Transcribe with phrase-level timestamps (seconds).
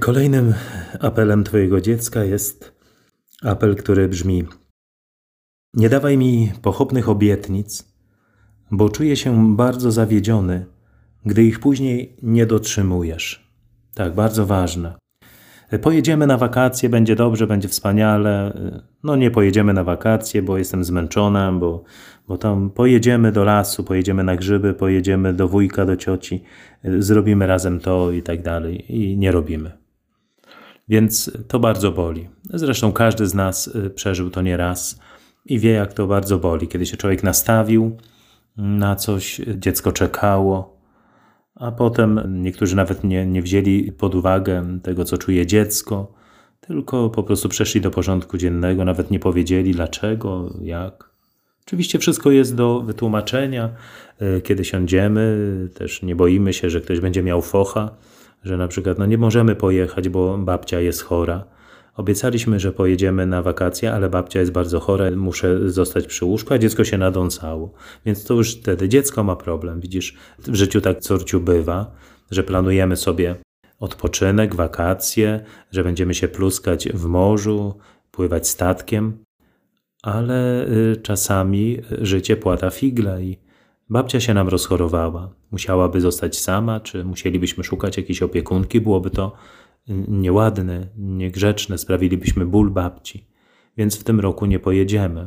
[0.00, 0.54] Kolejnym
[1.00, 2.72] apelem Twojego dziecka jest
[3.42, 4.44] apel, który brzmi:
[5.74, 7.94] Nie dawaj mi pochopnych obietnic,
[8.70, 10.66] bo czuję się bardzo zawiedziony,
[11.26, 13.52] gdy ich później nie dotrzymujesz.
[13.94, 14.98] Tak, bardzo ważne.
[15.78, 18.52] Pojedziemy na wakacje, będzie dobrze, będzie wspaniale.
[19.04, 21.84] No nie pojedziemy na wakacje, bo jestem zmęczona, bo,
[22.28, 26.42] bo tam pojedziemy do lasu, pojedziemy na grzyby, pojedziemy do wujka, do cioci,
[26.84, 28.96] zrobimy razem to i tak dalej.
[28.96, 29.70] I nie robimy.
[30.88, 32.28] Więc to bardzo boli.
[32.44, 35.00] Zresztą każdy z nas y, przeżył to nieraz
[35.46, 37.96] i wie, jak to bardzo boli, kiedy się człowiek nastawił
[38.56, 40.79] na coś, dziecko czekało,
[41.60, 46.12] a potem niektórzy nawet nie, nie wzięli pod uwagę tego, co czuje dziecko,
[46.60, 51.10] tylko po prostu przeszli do porządku dziennego, nawet nie powiedzieli dlaczego, jak.
[51.66, 53.70] Oczywiście wszystko jest do wytłumaczenia,
[54.18, 57.90] e, kiedy siądziemy, też nie boimy się, że ktoś będzie miał focha,
[58.44, 61.44] że na przykład no nie możemy pojechać, bo babcia jest chora
[61.96, 66.58] Obiecaliśmy, że pojedziemy na wakacje, ale babcia jest bardzo chora, muszę zostać przy łóżku, a
[66.58, 67.72] dziecko się nadącało.
[68.06, 69.80] Więc to już wtedy dziecko ma problem.
[69.80, 71.94] Widzisz, w życiu tak córciu bywa,
[72.30, 73.36] że planujemy sobie
[73.80, 77.74] odpoczynek, wakacje, że będziemy się pluskać w morzu,
[78.10, 79.24] pływać statkiem,
[80.02, 83.38] ale y, czasami życie płata figle i
[83.90, 85.30] babcia się nam rozchorowała.
[85.50, 89.32] Musiałaby zostać sama, czy musielibyśmy szukać jakiejś opiekunki, byłoby to
[90.08, 93.26] nieładne, niegrzeczne, sprawilibyśmy ból babci,
[93.76, 95.26] więc w tym roku nie pojedziemy.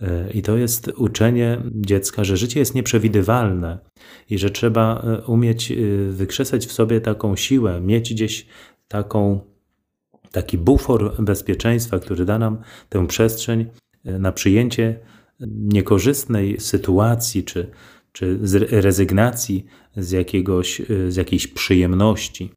[0.00, 3.78] E, I to jest uczenie dziecka, że życie jest nieprzewidywalne
[4.30, 5.76] i że trzeba e, umieć e,
[6.10, 8.46] wykrzesać w sobie taką siłę, mieć gdzieś
[8.88, 9.40] taką,
[10.30, 12.58] taki bufor bezpieczeństwa, który da nam
[12.88, 13.66] tę przestrzeń
[14.04, 15.00] na przyjęcie
[15.50, 17.70] niekorzystnej sytuacji czy,
[18.12, 18.38] czy
[18.70, 22.52] rezygnacji z, jakiegoś, z jakiejś przyjemności.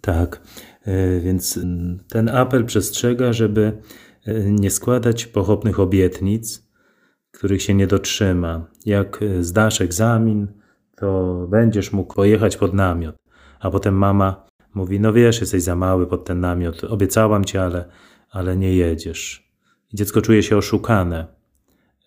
[0.00, 0.40] Tak,
[0.84, 1.60] e, więc
[2.08, 3.72] ten apel przestrzega, żeby
[4.24, 6.68] e, nie składać pochopnych obietnic,
[7.30, 8.66] których się nie dotrzyma.
[8.86, 10.46] Jak e, zdasz egzamin,
[10.96, 13.16] to będziesz mógł pojechać pod namiot.
[13.60, 17.84] A potem mama mówi: No wiesz, jesteś za mały pod ten namiot, obiecałam ci, ale,
[18.30, 19.50] ale nie jedziesz.
[19.92, 21.26] I dziecko czuje się oszukane.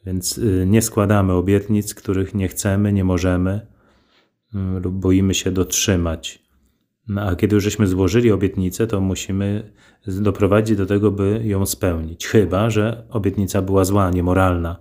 [0.06, 3.68] Więc nie składamy obietnic, których nie chcemy, nie możemy
[4.56, 6.44] mm, lub boimy się dotrzymać.
[7.08, 9.74] No, a kiedy już żeśmy złożyli obietnicę, to musimy
[10.08, 12.28] doprowadzić do tego, by ją spełnić.
[12.28, 14.80] Chyba, że obietnica była zła, niemoralna,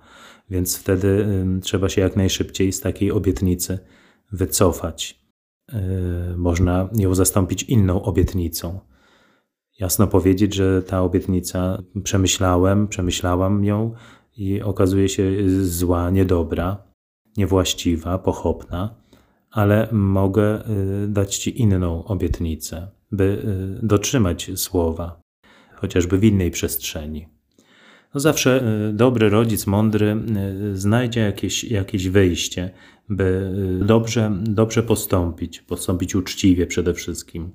[0.51, 1.27] więc wtedy
[1.63, 3.79] trzeba się jak najszybciej z takiej obietnicy
[4.33, 5.23] wycofać.
[5.73, 5.79] Yy,
[6.37, 8.81] można ją zastąpić inną obietnicą.
[9.79, 13.95] Jasno powiedzieć, że ta obietnica przemyślałem, przemyślałam ją
[14.37, 15.33] i okazuje się
[15.65, 16.83] zła, niedobra,
[17.37, 19.02] niewłaściwa, pochopna
[19.53, 20.71] ale mogę
[21.05, 23.25] y, dać Ci inną obietnicę, by
[23.83, 25.21] y, dotrzymać słowa,
[25.75, 27.29] chociażby w innej przestrzeni.
[28.15, 30.17] No zawsze y, dobry rodzic, mądry,
[30.75, 32.71] znajdzie jakieś, jakieś wyjście,
[33.09, 33.53] by
[33.87, 37.51] dobrze, dobrze postąpić, postąpić uczciwie przede wszystkim.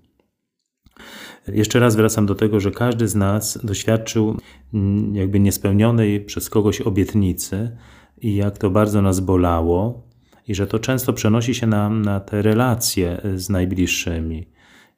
[1.47, 4.37] Jeszcze raz wracam do tego, że każdy z nas doświadczył
[4.73, 7.77] mm, jakby niespełnionej przez kogoś obietnicy
[8.21, 10.06] i jak to bardzo nas bolało,
[10.47, 14.47] i że to często przenosi się na, na te relacje z najbliższymi.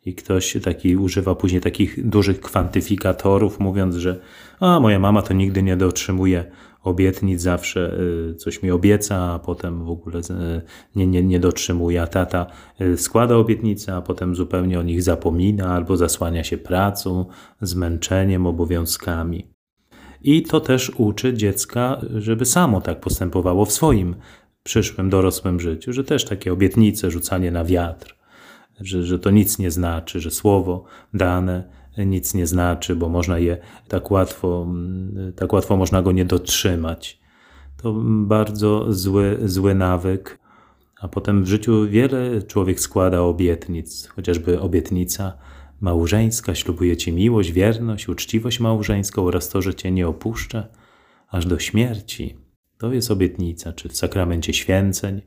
[0.06, 4.20] I ktoś taki używa później takich dużych kwantyfikatorów, mówiąc, że
[4.60, 6.46] a moja mama to nigdy nie dotrzymuje
[6.84, 8.00] obietnic, zawsze
[8.32, 10.62] y, coś mi obieca, a potem w ogóle y,
[10.96, 12.02] nie, nie, nie dotrzymuje.
[12.02, 12.46] A tata
[12.96, 17.26] składa obietnice, a potem zupełnie o nich zapomina albo zasłania się pracą,
[17.62, 19.48] zmęczeniem, obowiązkami.
[20.22, 24.16] I to też uczy dziecka, żeby samo tak postępowało w swoim
[24.70, 28.16] przyszłym, dorosłym życiu, że też takie obietnice, rzucanie na wiatr,
[28.80, 31.64] że, że to nic nie znaczy, że słowo dane
[31.98, 34.68] nic nie znaczy, bo można je tak łatwo,
[35.36, 37.20] tak łatwo można go nie dotrzymać.
[37.82, 40.40] To bardzo zły, zły nawyk.
[41.02, 45.34] A potem w życiu wiele człowiek składa obietnic, chociażby obietnica
[45.82, 50.68] małżeńska, ślubuje ci miłość, wierność, uczciwość małżeńską oraz to, że cię nie opuszczę
[51.30, 52.49] aż do śmierci.
[52.80, 55.22] To jest obietnica, czy w sakramencie święceń,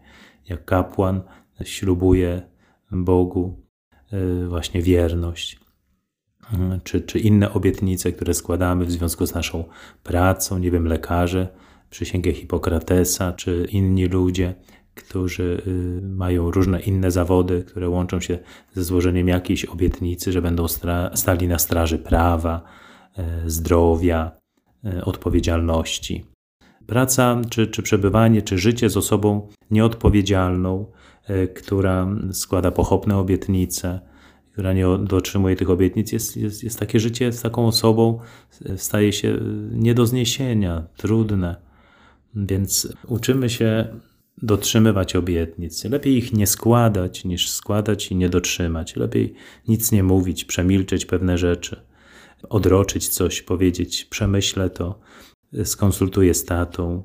[0.49, 1.22] jak kapłan
[1.64, 2.43] ślubuje
[2.93, 3.62] Bogu
[4.12, 5.60] y, właśnie wierność,
[6.52, 9.64] y, czy, czy inne obietnice, które składamy w związku z naszą
[10.02, 11.49] pracą, nie wiem, lekarze,
[11.90, 14.55] przysięgę Hipokratesa, czy inni ludzie,
[14.94, 18.38] którzy y, mają różne inne zawody, które łączą się
[18.75, 20.66] ze złożeniem jakiejś obietnicy, że będą
[21.14, 22.62] stali na straży prawa,
[23.46, 24.31] zdrowia,
[25.05, 26.31] odpowiedzialności.
[26.87, 30.87] Praca, czy, czy przebywanie, czy życie z osobą nieodpowiedzialną,
[31.25, 34.00] e, która składa pochopne obietnice,
[34.52, 38.19] która nie dotrzymuje tych obietnic, jest, jest, jest takie życie z taką osobą,
[38.76, 39.38] staje się
[39.73, 41.56] nie do zniesienia, trudne.
[42.34, 43.87] Więc uczymy się
[44.43, 45.84] dotrzymywać obietnic.
[45.84, 48.96] Lepiej ich nie składać, niż składać i nie dotrzymać.
[48.96, 49.34] Lepiej
[49.69, 51.81] nic nie mówić, przemilczeć pewne rzeczy,
[52.49, 55.00] odroczyć coś, powiedzieć, przemyślę to,
[55.64, 57.04] skonsultuję z tatą,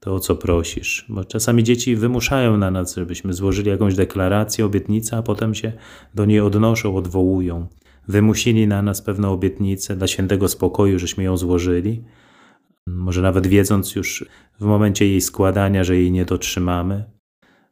[0.00, 1.06] to o co prosisz.
[1.08, 5.72] Bo czasami dzieci wymuszają na nas, żebyśmy złożyli jakąś deklarację, obietnicę, a potem się
[6.14, 7.66] do niej odnoszą, odwołują.
[8.08, 12.04] Wymusili na nas pewną obietnicę dla świętego spokoju, żeśmy ją złożyli,
[12.86, 14.24] może nawet wiedząc już
[14.60, 17.04] w momencie jej składania, że jej nie dotrzymamy,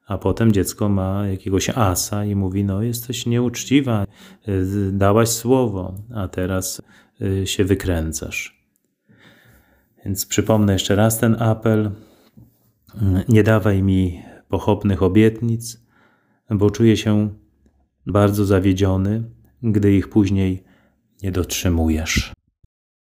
[0.07, 4.07] a potem dziecko ma jakiegoś asa i mówi: No, jesteś nieuczciwa,
[4.93, 6.83] dałaś słowo, a teraz
[7.21, 8.56] y, się wykręcasz.
[10.07, 11.91] Więc przypomnę jeszcze raz ten apel:
[13.29, 15.81] Nie dawaj mi pochopnych obietnic,
[16.51, 17.29] bo czuję się
[18.07, 19.31] bardzo zawiedziony,
[19.63, 20.65] gdy ich później
[21.23, 22.36] nie dotrzymujesz.